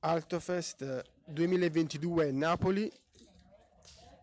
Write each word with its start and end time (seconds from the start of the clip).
Altofest 0.00 1.02
2022 1.26 2.30
Napoli, 2.30 2.90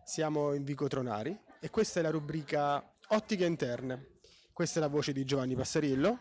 siamo 0.04 0.54
in 0.54 0.64
Vico 0.64 0.86
Tronari 0.88 1.38
e 1.60 1.70
questa 1.70 2.00
è 2.00 2.02
la 2.02 2.10
rubrica 2.10 2.92
Ottiche 3.08 3.44
Interne. 3.44 4.14
Questa 4.52 4.78
è 4.78 4.82
la 4.82 4.88
voce 4.88 5.12
di 5.12 5.24
Giovanni 5.24 5.54
Passarillo. 5.54 6.20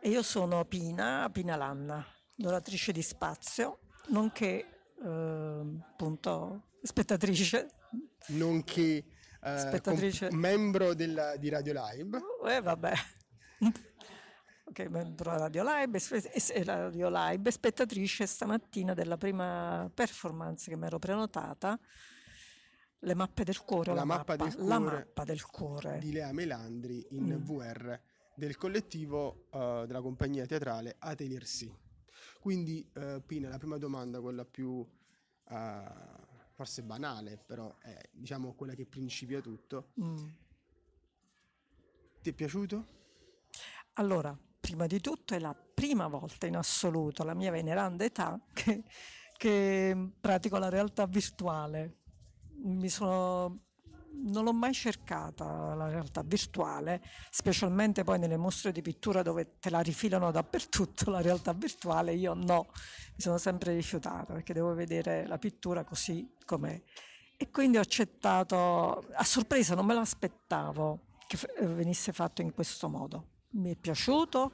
E 0.00 0.08
io 0.08 0.22
sono 0.22 0.64
Pina, 0.64 1.28
Pina 1.30 1.56
Lanna, 1.56 2.04
donatrice 2.34 2.92
di 2.92 3.02
spazio, 3.02 3.80
nonché 4.08 4.66
eh, 5.04 5.62
appunto 5.90 6.68
spettatrice. 6.82 7.68
Nonché 8.28 9.04
eh, 9.42 9.58
Spettatrice. 9.58 10.28
comp- 10.28 10.40
membro 10.40 10.94
della- 10.94 11.36
di 11.36 11.48
Radio 11.50 11.74
Live. 11.74 12.18
Eh 12.48 12.60
vabbè. 12.62 12.92
Ok, 14.80 14.86
membro 14.90 15.36
Radio 15.36 15.64
Live, 15.64 15.98
se- 15.98 16.62
Radio 16.62 17.08
Live, 17.10 17.50
spettatrice 17.50 18.26
stamattina 18.26 18.94
della 18.94 19.16
prima 19.16 19.90
performance 19.92 20.70
che 20.70 20.76
mi 20.76 20.86
ero 20.86 21.00
prenotata, 21.00 21.76
le 23.00 23.14
mappe 23.14 23.42
del 23.42 23.58
cuore, 23.58 23.90
La 23.90 23.96
la, 24.00 24.04
mappa 24.04 24.36
del 24.36 24.54
la 24.58 24.76
cuore 24.78 24.96
mappa 24.98 25.24
del 25.24 25.44
cuore. 25.44 25.98
di 25.98 26.12
Lea 26.12 26.30
Melandri 26.32 27.04
in 27.10 27.24
Mm. 27.24 27.44
VR 27.44 28.00
del 28.36 28.56
collettivo 28.56 29.48
eh, 29.50 29.82
della 29.88 30.00
compagnia 30.00 30.46
teatrale 30.46 30.94
Atelier 31.00 31.42
C. 31.42 31.68
Quindi, 32.38 32.88
eh, 32.94 33.20
Pina, 33.26 33.48
la 33.48 33.58
prima 33.58 33.78
domanda, 33.78 34.20
quella 34.20 34.44
più 34.44 34.86
eh, 35.48 35.84
forse 36.52 36.82
banale, 36.84 37.36
però 37.36 37.76
è 37.80 37.98
diciamo 38.12 38.54
quella 38.54 38.74
che 38.74 38.86
principia 38.86 39.40
tutto. 39.40 39.88
Mm. 40.00 40.16
Ti 42.22 42.30
è 42.30 42.32
piaciuto? 42.32 42.86
Allora, 43.94 44.38
prima 44.68 44.86
di 44.86 45.00
tutto 45.00 45.34
è 45.34 45.38
la 45.38 45.54
prima 45.54 46.08
volta 46.08 46.46
in 46.46 46.54
assoluto, 46.54 47.22
alla 47.22 47.32
mia 47.32 47.50
veneranda 47.50 48.04
età, 48.04 48.38
che, 48.52 48.82
che 49.34 50.10
pratico 50.20 50.58
la 50.58 50.68
realtà 50.68 51.06
virtuale. 51.06 52.00
Sono, 52.84 53.60
non 54.24 54.44
l'ho 54.44 54.52
mai 54.52 54.74
cercata 54.74 55.74
la 55.74 55.88
realtà 55.88 56.22
virtuale, 56.22 57.02
specialmente 57.30 58.04
poi 58.04 58.18
nelle 58.18 58.36
mostre 58.36 58.70
di 58.70 58.82
pittura 58.82 59.22
dove 59.22 59.58
te 59.58 59.70
la 59.70 59.80
rifilano 59.80 60.30
dappertutto 60.30 61.10
la 61.10 61.22
realtà 61.22 61.54
virtuale, 61.54 62.12
io 62.12 62.34
no, 62.34 62.66
mi 63.14 63.20
sono 63.20 63.38
sempre 63.38 63.72
rifiutata 63.72 64.34
perché 64.34 64.52
devo 64.52 64.74
vedere 64.74 65.26
la 65.26 65.38
pittura 65.38 65.82
così 65.82 66.30
com'è. 66.44 66.78
E 67.38 67.50
quindi 67.50 67.78
ho 67.78 67.80
accettato, 67.80 69.06
a 69.14 69.24
sorpresa 69.24 69.74
non 69.74 69.86
me 69.86 69.94
l'aspettavo 69.94 71.06
che 71.26 71.38
venisse 71.64 72.12
fatto 72.12 72.42
in 72.42 72.52
questo 72.52 72.90
modo. 72.90 73.36
Mi 73.50 73.72
è 73.72 73.76
piaciuto 73.76 74.52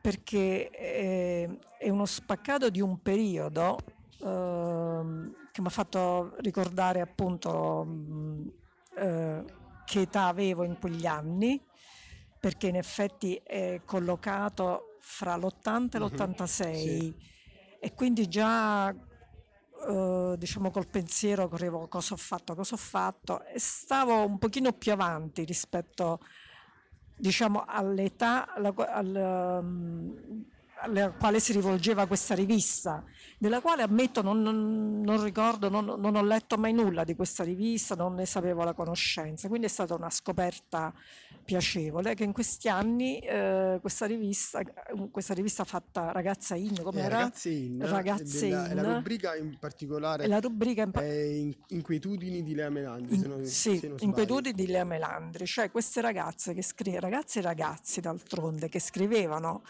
perché 0.00 0.70
eh, 0.70 1.58
è 1.78 1.88
uno 1.90 2.06
spaccato 2.06 2.70
di 2.70 2.80
un 2.80 3.00
periodo 3.02 3.78
ehm, 4.22 5.48
che 5.52 5.60
mi 5.60 5.66
ha 5.66 5.70
fatto 5.70 6.34
ricordare 6.38 7.00
appunto 7.00 7.86
eh, 8.96 9.44
che 9.84 10.00
età 10.00 10.26
avevo 10.26 10.62
in 10.64 10.78
quegli 10.78 11.04
anni, 11.06 11.62
perché 12.38 12.68
in 12.68 12.76
effetti 12.76 13.34
è 13.44 13.82
collocato 13.84 14.96
fra 15.00 15.36
l'80 15.36 15.98
e 15.98 16.00
Mhm, 16.00 16.00
l'86 16.00 17.14
e 17.80 17.94
quindi 17.94 18.28
già 18.28 18.90
eh, 18.90 20.34
diciamo 20.38 20.70
col 20.70 20.88
pensiero 20.88 21.48
correvo 21.48 21.88
cosa 21.88 22.14
ho 22.14 22.16
fatto, 22.16 22.54
cosa 22.54 22.74
ho 22.74 22.78
fatto? 22.78 23.44
E 23.44 23.58
stavo 23.58 24.24
un 24.24 24.38
pochino 24.38 24.72
più 24.72 24.92
avanti 24.92 25.44
rispetto 25.44 26.20
diciamo 27.20 27.64
all'età 27.66 28.52
alla, 28.54 28.72
qua- 28.72 28.92
al, 28.92 29.60
um, 29.62 30.44
alla 30.82 31.10
quale 31.12 31.40
si 31.40 31.52
rivolgeva 31.52 32.06
questa 32.06 32.34
rivista, 32.34 33.04
della 33.38 33.60
quale 33.60 33.82
ammetto 33.82 34.22
non, 34.22 34.40
non- 34.40 35.00
non 35.02 35.22
ricordo, 35.22 35.68
non, 35.68 35.84
non 35.98 36.16
ho 36.16 36.22
letto 36.22 36.56
mai 36.56 36.72
nulla 36.72 37.04
di 37.04 37.14
questa 37.14 37.44
rivista, 37.44 37.94
non 37.94 38.14
ne 38.14 38.26
sapevo 38.26 38.64
la 38.64 38.72
conoscenza, 38.72 39.48
quindi 39.48 39.66
è 39.66 39.70
stata 39.70 39.94
una 39.94 40.10
scoperta 40.10 40.92
piacevole 41.44 42.14
che 42.14 42.24
in 42.24 42.32
questi 42.32 42.68
anni 42.68 43.18
eh, 43.18 43.78
questa 43.80 44.06
rivista, 44.06 44.60
questa 45.10 45.34
rivista 45.34 45.64
fatta 45.64 46.12
Ragazza 46.12 46.54
In, 46.54 46.80
come 46.82 47.00
Eh, 47.00 47.04
era? 47.04 47.18
Ragazze 47.18 47.50
in, 47.50 47.78
Ragazze 47.86 48.48
della- 48.48 48.68
in. 48.68 48.74
la 48.76 48.94
rubrica 48.94 49.36
in 49.36 49.56
particolare 49.58 50.26
la 50.26 50.40
rubrica 50.40 50.82
in 50.82 50.90
è 50.94 51.04
in- 51.04 51.54
Inquietudini 51.68 52.42
di 52.42 52.54
Lea 52.54 52.70
Melandri. 52.70 53.14
In- 53.14 53.20
se 53.22 53.26
non- 53.28 53.44
sì, 53.46 53.78
se 53.78 53.88
non 53.88 53.96
inquietudini 54.00 54.54
di 54.54 54.66
Lea 54.66 54.84
Melandri, 54.84 55.46
cioè 55.46 55.70
queste 55.70 56.00
ragazze 56.00 56.54
che 56.54 56.62
scrivevano, 56.62 57.08
ragazze 57.10 57.38
e 57.38 57.42
ragazzi 57.42 58.00
d'altronde, 58.00 58.68
che 58.68 58.78
scrivevano 58.80 59.62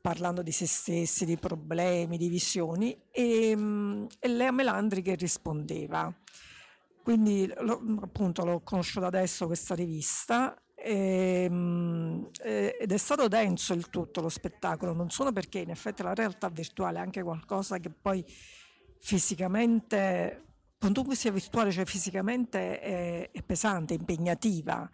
parlando 0.00 0.42
di 0.42 0.52
se 0.52 0.66
stessi, 0.66 1.24
di 1.24 1.36
problemi, 1.38 2.18
di 2.18 2.28
visioni, 2.28 2.94
e, 3.10 3.54
mm, 3.56 4.04
e 4.18 4.28
Lea 4.28 4.50
Melandri 4.50 5.00
che 5.00 5.14
rispondeva. 5.14 6.12
Quindi 7.02 7.52
lo- 7.60 7.82
appunto 8.02 8.44
l'ho 8.44 8.60
conosciuta 8.60 9.06
adesso 9.06 9.46
questa 9.46 9.74
rivista 9.74 10.58
e, 10.84 11.48
mm, 11.48 12.24
eh, 12.42 12.76
ed 12.78 12.92
è 12.92 12.96
stato 12.98 13.26
denso 13.26 13.72
il 13.72 13.88
tutto 13.88 14.20
lo 14.20 14.28
spettacolo, 14.28 14.92
non 14.92 15.08
solo 15.08 15.32
perché 15.32 15.60
in 15.60 15.70
effetti 15.70 16.02
la 16.02 16.12
realtà 16.12 16.50
virtuale 16.50 16.98
è 16.98 17.00
anche 17.00 17.22
qualcosa 17.22 17.78
che 17.78 17.88
poi 17.88 18.22
fisicamente, 19.00 20.44
quantunque 20.78 21.14
sia 21.14 21.32
virtuale, 21.32 21.72
cioè 21.72 21.86
fisicamente 21.86 22.80
è, 22.80 23.30
è 23.30 23.42
pesante, 23.42 23.94
impegnativa. 23.94 24.88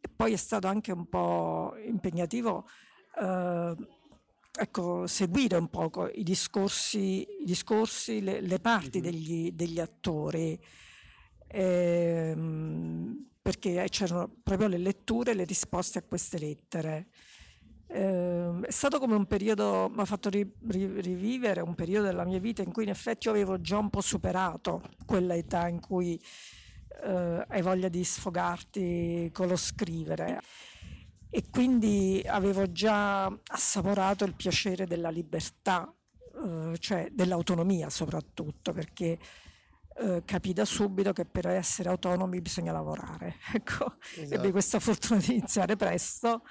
E 0.00 0.08
poi 0.14 0.32
è 0.32 0.36
stato 0.36 0.66
anche 0.66 0.92
un 0.92 1.08
po' 1.08 1.74
impegnativo 1.84 2.66
eh, 3.20 3.74
ecco, 4.56 5.06
seguire 5.06 5.56
un 5.56 5.68
poco 5.68 6.08
i 6.08 6.22
discorsi, 6.22 7.20
i 7.40 7.44
discorsi 7.44 8.22
le, 8.22 8.40
le 8.40 8.60
parti 8.60 9.00
degli, 9.00 9.52
degli 9.52 9.80
attori, 9.80 10.58
ehm, 11.48 13.32
perché 13.44 13.84
c'erano 13.90 14.36
proprio 14.42 14.68
le 14.68 14.78
letture 14.78 15.32
e 15.32 15.34
le 15.34 15.44
risposte 15.44 15.98
a 15.98 16.02
queste 16.02 16.38
lettere. 16.38 17.08
Ehm, 17.88 18.64
è 18.64 18.70
stato 18.70 18.98
come 18.98 19.14
un 19.14 19.26
periodo, 19.26 19.90
mi 19.94 20.00
ha 20.00 20.06
fatto 20.06 20.30
ri- 20.30 20.50
ri- 20.66 21.02
rivivere 21.02 21.60
un 21.60 21.74
periodo 21.74 22.06
della 22.06 22.24
mia 22.24 22.38
vita 22.38 22.62
in 22.62 22.72
cui 22.72 22.84
in 22.84 22.88
effetti 22.88 23.26
io 23.26 23.34
avevo 23.34 23.60
già 23.60 23.76
un 23.76 23.90
po' 23.90 24.00
superato 24.00 24.80
quella 25.04 25.34
età 25.34 25.68
in 25.68 25.80
cui 25.80 26.18
eh, 27.02 27.44
hai 27.46 27.60
voglia 27.60 27.88
di 27.90 28.02
sfogarti 28.02 29.28
con 29.30 29.48
lo 29.48 29.56
scrivere 29.56 30.40
e 31.28 31.44
quindi 31.50 32.22
avevo 32.24 32.72
già 32.72 33.26
assaporato 33.26 34.24
il 34.24 34.36
piacere 34.36 34.86
della 34.86 35.10
libertà, 35.10 35.94
eh, 36.42 36.78
cioè 36.78 37.10
dell'autonomia 37.12 37.90
soprattutto, 37.90 38.72
perché 38.72 39.18
eh, 39.96 40.22
capì 40.24 40.52
da 40.52 40.64
subito 40.64 41.12
che 41.12 41.24
per 41.24 41.46
essere 41.46 41.88
autonomi 41.88 42.40
bisogna 42.40 42.72
lavorare. 42.72 43.36
Ecco, 43.54 43.96
Esatto. 44.16 44.40
ebbi 44.40 44.50
questa 44.50 44.80
fortuna 44.80 45.20
di 45.20 45.36
iniziare 45.36 45.76
presto 45.76 46.42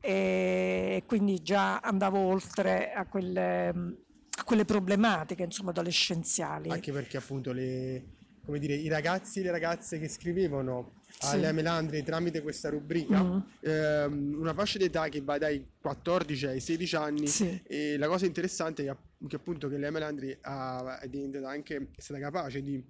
e 0.00 1.04
quindi 1.06 1.42
già 1.42 1.78
andavo 1.78 2.18
oltre 2.18 2.92
a 2.92 3.06
quelle, 3.06 3.68
a 3.68 4.44
quelle 4.44 4.64
problematiche 4.64 5.44
insomma, 5.44 5.70
adolescenziali. 5.70 6.70
Anche 6.70 6.92
perché 6.92 7.16
appunto 7.16 7.52
le, 7.52 8.04
come 8.44 8.58
dire, 8.58 8.74
i 8.74 8.88
ragazzi 8.88 9.40
e 9.40 9.44
le 9.44 9.50
ragazze 9.52 9.98
che 9.98 10.08
scrivevano 10.08 11.00
Sì. 11.18 11.38
Lea 11.38 11.52
Melandri 11.52 12.02
tramite 12.02 12.42
questa 12.42 12.68
rubrica, 12.68 13.22
Mm. 13.22 13.38
ehm, 13.60 14.34
una 14.38 14.54
fascia 14.54 14.78
d'età 14.78 15.08
che 15.08 15.20
va 15.20 15.38
dai 15.38 15.64
14 15.80 16.46
ai 16.46 16.60
16 16.60 16.96
anni 16.96 17.26
Sì. 17.28 17.60
e 17.64 17.96
la 17.96 18.08
cosa 18.08 18.26
interessante 18.26 18.82
è 18.84 18.86
che, 18.86 19.26
che 19.28 19.36
appunto 19.36 19.68
che 19.68 19.78
Lea 19.78 19.90
Melandri 19.90 20.36
ha, 20.40 20.98
è 21.00 21.08
diventata 21.08 21.48
anche, 21.48 21.76
è 21.94 22.00
stata 22.00 22.18
capace 22.18 22.60
di 22.60 22.84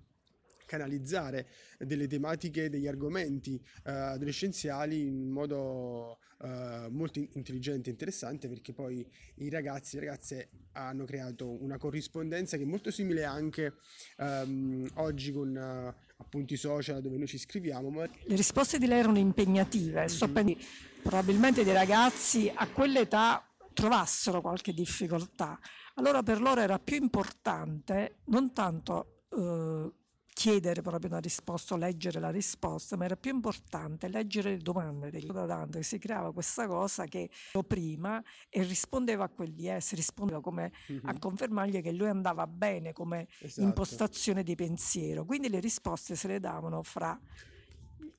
canalizzare 0.64 1.46
delle 1.78 2.06
tematiche, 2.06 2.70
degli 2.70 2.86
argomenti 2.86 3.60
eh, 3.84 3.90
adolescenziali 3.90 5.06
in 5.06 5.28
modo 5.28 6.18
eh, 6.42 6.86
molto 6.88 7.18
in- 7.18 7.28
intelligente 7.32 7.90
e 7.90 7.92
interessante 7.92 8.48
perché 8.48 8.72
poi 8.72 9.06
i 9.36 9.50
ragazzi 9.50 9.96
e 9.96 10.00
le 10.00 10.06
ragazze 10.06 10.48
hanno 10.72 11.04
creato 11.04 11.62
una 11.62 11.76
corrispondenza 11.76 12.56
che 12.56 12.62
è 12.62 12.66
molto 12.66 12.90
simile 12.90 13.24
anche 13.24 13.74
ehm, 14.16 14.88
oggi 14.94 15.30
con 15.32 15.54
eh, 15.54 15.94
appunto 16.22 16.54
i 16.54 16.56
social 16.56 17.00
dove 17.02 17.18
noi 17.18 17.26
ci 17.26 17.38
scriviamo, 17.38 17.90
ma 17.90 18.02
Le 18.04 18.36
risposte 18.36 18.78
di 18.78 18.86
lei 18.86 19.00
erano 19.00 19.18
impegnative, 19.18 20.08
sto 20.08 20.26
Mhm. 20.26 20.32
pensando 20.32 20.64
probabilmente 21.02 21.64
dei 21.64 21.72
ragazzi 21.74 22.50
a 22.54 22.66
quell'età 22.68 23.44
trovassero 23.74 24.40
qualche 24.40 24.72
difficoltà. 24.72 25.58
Allora 25.94 26.22
per 26.22 26.40
loro 26.40 26.60
era 26.60 26.78
più 26.78 26.96
importante 26.96 28.20
non 28.26 28.52
tanto 28.52 29.24
eh, 29.34 29.90
chiedere 30.32 30.80
proprio 30.80 31.10
una 31.10 31.20
risposta 31.20 31.74
o 31.74 31.76
leggere 31.76 32.18
la 32.18 32.30
risposta, 32.30 32.96
ma 32.96 33.04
era 33.04 33.16
più 33.16 33.32
importante 33.32 34.08
leggere 34.08 34.50
le 34.50 34.58
domande 34.58 35.10
degli 35.10 35.26
domande. 35.26 35.82
Si 35.82 35.98
creava 35.98 36.32
questa 36.32 36.66
cosa 36.66 37.04
che 37.04 37.30
prima 37.66 38.22
e 38.48 38.62
rispondeva 38.62 39.24
a 39.24 39.28
quegli 39.28 39.68
esseri, 39.68 39.96
rispondeva 39.96 40.40
come 40.40 40.72
a 41.02 41.18
confermargli 41.18 41.82
che 41.82 41.92
lui 41.92 42.08
andava 42.08 42.46
bene 42.46 42.92
come 42.92 43.28
Esatto. 43.40 43.66
impostazione 43.66 44.42
di 44.42 44.54
pensiero. 44.54 45.24
Quindi 45.24 45.48
le 45.48 45.60
risposte 45.60 46.16
se 46.16 46.28
le 46.28 46.40
davano 46.40 46.82
fra, 46.82 47.18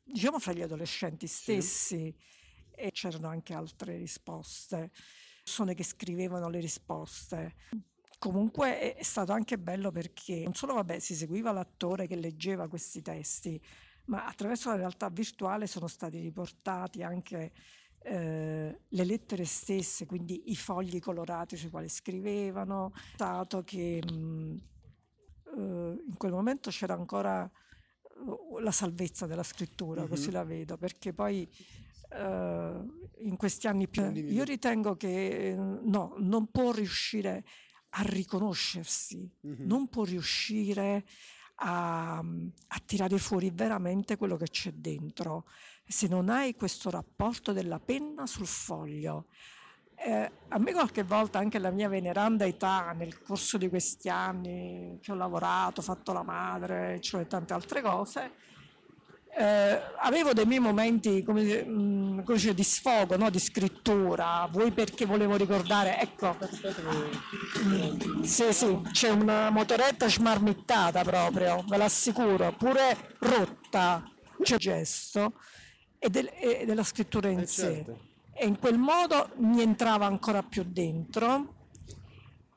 diciamo, 0.04 0.40
fra 0.40 0.54
gli 0.54 0.62
adolescenti 0.62 1.28
stessi 1.28 2.16
e 2.76 2.92
c'erano 2.92 3.28
anche 3.28 3.54
altre 3.54 3.98
risposte, 3.98 4.92
persone 5.44 5.74
che 5.74 5.84
scrivevano 5.84 6.48
le 6.50 6.60
risposte. 6.60 7.56
Comunque 8.24 8.96
è 8.96 9.04
stato 9.04 9.34
anche 9.34 9.60
bello 9.60 9.92
perché 9.92 10.44
non 10.44 10.54
solo 10.54 10.76
vabbè, 10.76 10.98
si 11.00 11.14
seguiva 11.14 11.52
l'attore 11.52 12.08
che 12.08 12.16
leggeva 12.16 12.70
questi 12.70 13.02
testi, 13.02 13.62
ma 14.06 14.26
attraverso 14.26 14.70
la 14.70 14.78
realtà 14.78 15.10
virtuale 15.10 15.68
sono 15.68 15.88
stati 15.88 16.22
riportati 16.22 17.04
anche 17.04 17.52
eh, 18.02 18.80
le 18.88 19.04
lettere 19.04 19.44
stesse, 19.44 20.06
quindi 20.06 20.52
i 20.52 20.56
fogli 20.56 21.02
colorati 21.02 21.58
sui 21.58 21.70
quali 21.70 21.90
scrivevano, 21.90 22.94
stato 23.14 23.62
che 23.66 24.02
mh, 24.02 24.16
mm, 24.16 24.58
eh, 25.58 26.04
in 26.08 26.16
quel 26.16 26.32
momento 26.32 26.70
c'era 26.70 26.94
ancora 26.94 27.44
uh, 27.44 28.58
la 28.60 28.72
salvezza 28.72 29.26
della 29.26 29.44
scrittura, 29.44 30.00
mm-hmm. 30.00 30.10
così 30.10 30.32
la 30.32 30.46
vedo, 30.46 30.78
perché 30.78 31.12
poi 31.12 31.46
eh, 32.10 32.74
in 33.18 33.36
questi 33.36 33.68
anni 33.68 33.90
più 33.90 34.10
io 34.14 34.46
ritengo 34.46 34.96
che 34.96 35.56
no, 35.58 36.16
non 36.20 36.50
può 36.52 36.72
riuscire 36.72 37.44
a 37.96 38.02
riconoscersi, 38.02 39.30
mm-hmm. 39.46 39.66
non 39.68 39.88
può 39.88 40.04
riuscire 40.04 41.06
a, 41.56 42.18
a, 42.18 42.82
tirare 42.86 43.18
fuori 43.20 43.52
veramente 43.52 44.18
quello 44.18 44.38
che 44.38 44.48
c'è 44.48 44.72
dentro. 44.72 45.46
Se 45.86 46.08
non 46.08 46.30
hai 46.30 46.56
questo 46.56 46.90
rapporto 46.90 47.52
della 47.52 47.80
penna 47.80 48.26
sul 48.26 48.48
foglio, 48.48 49.28
eh, 49.96 50.32
a 50.48 50.58
me 50.58 50.72
qualche 50.72 51.04
volta 51.04 51.38
anche 51.38 51.60
la 51.60 51.70
mia 51.70 51.88
veneranda 51.88 52.46
età 52.46 52.92
nel 52.94 53.22
corso 53.22 53.58
di 53.58 53.70
questi 53.70 54.10
anni 54.10 54.98
che 55.02 55.12
ho 55.12 55.16
lavorato, 55.16 55.82
fatto 55.82 56.14
la 56.14 56.24
madre, 56.24 57.00
cioè 57.00 57.28
tante 57.28 57.54
altre 57.54 57.82
cose, 57.82 58.32
eh, 59.36 59.82
avevo 59.98 60.34
dei 60.34 60.46
miei 60.46 60.60
momenti 60.60 61.24
come, 61.24 61.64
mh, 61.64 61.72
mm, 61.72 62.20
come 62.22 62.54
di 62.54 62.64
sfogo, 62.64 63.18
no? 63.18 63.30
di 63.30 63.40
scrittura, 63.40 64.48
vuoi 64.52 64.72
perché 64.72 65.06
volevo 65.06 65.36
ricordare, 65.36 66.00
ecco, 66.00 66.38
sì 68.22 68.54
sì, 68.54 68.82
c'è 68.92 69.10
una 69.10 69.50
motoretta 69.50 70.08
smarmittata 70.08 71.04
proprio, 71.04 71.64
ve 71.68 71.78
l'assicuro, 71.78 72.54
pure 72.54 73.16
rotta, 73.20 74.04
c'è 74.42 74.58
gesto, 74.58 75.34
e, 75.98 76.10
del, 76.10 76.30
e 76.34 76.66
della 76.66 76.84
scrittura 76.84 77.30
in 77.30 77.40
eh 77.40 77.48
sé. 77.48 77.74
Certo. 77.76 78.12
E 78.36 78.46
in 78.46 78.60
quel 78.60 78.78
modo 78.78 79.30
mi 79.38 79.62
entrava 79.62 80.06
ancora 80.06 80.42
più 80.42 80.64
dentro 80.68 81.62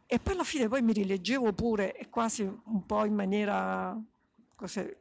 e 0.06 0.18
poi 0.18 0.34
alla 0.34 0.44
fine 0.44 0.68
poi 0.68 0.82
mi 0.82 0.92
rileggevo 0.92 1.52
pure 1.52 1.94
e 1.96 2.08
quasi 2.08 2.42
un 2.42 2.86
po' 2.86 3.04
in 3.04 3.14
maniera 3.14 3.96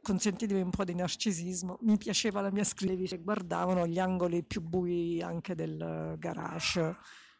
consentitevi 0.02 0.60
un 0.60 0.70
po' 0.70 0.84
di 0.84 0.94
narcisismo, 0.94 1.78
mi 1.80 1.96
piaceva 1.96 2.40
la 2.40 2.50
mia 2.50 2.64
scrittura, 2.64 3.16
guardavano 3.16 3.86
gli 3.86 3.98
angoli 3.98 4.44
più 4.44 4.60
bui 4.60 5.22
anche 5.22 5.54
del 5.54 6.14
garage. 6.18 6.96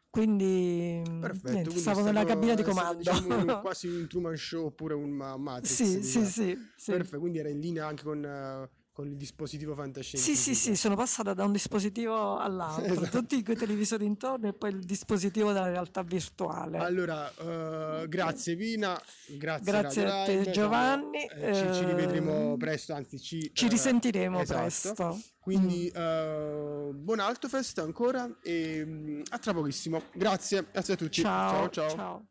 Quindi, 0.08 1.02
Perfetto, 1.04 1.50
niente, 1.50 1.62
quindi 1.64 1.78
stavo 1.78 2.02
nella 2.02 2.24
cabina 2.24 2.54
di 2.54 2.62
comando. 2.62 2.96
Diciamo, 2.96 3.60
quasi 3.60 3.86
un 3.86 4.08
Truman 4.08 4.36
Show 4.36 4.64
oppure 4.64 4.94
un 4.94 5.10
Matrix. 5.10 5.74
Sì, 5.74 6.02
sì, 6.02 6.24
sì, 6.24 6.58
sì, 6.74 6.90
Perfetto, 6.92 7.18
quindi 7.20 7.38
era 7.38 7.50
in 7.50 7.60
linea 7.60 7.86
anche 7.86 8.02
con 8.02 8.24
uh, 8.24 8.66
con 8.96 9.08
il 9.08 9.16
dispositivo 9.16 9.74
fantascientifico. 9.74 10.38
Sì, 10.38 10.54
sì, 10.54 10.58
sì, 10.58 10.74
sono 10.74 10.96
passata 10.96 11.34
da 11.34 11.44
un 11.44 11.52
dispositivo 11.52 12.38
all'altro, 12.38 12.86
esatto. 13.04 13.18
tutti 13.18 13.42
quei 13.42 13.54
televisori 13.54 14.06
intorno 14.06 14.48
e 14.48 14.54
poi 14.54 14.70
il 14.70 14.84
dispositivo 14.84 15.52
della 15.52 15.68
realtà 15.68 16.02
virtuale. 16.02 16.78
Allora, 16.78 17.30
uh, 17.36 18.08
grazie 18.08 18.56
Pina, 18.56 18.98
grazie, 19.26 19.70
grazie 19.70 20.06
a 20.06 20.24
te 20.24 20.38
Live, 20.38 20.50
Giovanni. 20.50 21.26
Eh, 21.26 21.54
ci, 21.54 21.74
ci, 21.74 21.84
rivedremo 21.84 22.52
ehm, 22.52 22.56
presto, 22.56 22.94
anzi 22.94 23.20
ci, 23.20 23.50
ci 23.52 23.68
risentiremo 23.68 24.40
esatto. 24.40 24.60
presto. 24.62 25.20
Quindi 25.40 25.92
mm. 25.94 26.00
uh, 26.00 26.94
buon 26.94 27.18
Altofest 27.20 27.80
ancora 27.80 28.26
e 28.42 28.82
um, 28.82 29.22
a 29.28 29.38
tra 29.38 29.52
pochissimo. 29.52 30.04
Grazie, 30.14 30.68
grazie 30.72 30.94
a 30.94 30.96
tutti. 30.96 31.20
ciao. 31.20 31.68
ciao. 31.68 31.70
ciao. 31.70 31.88
ciao. 31.90 32.26